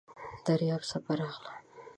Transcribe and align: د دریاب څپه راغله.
د 0.35 0.35
دریاب 0.45 0.81
څپه 0.89 1.13
راغله. 1.19 1.51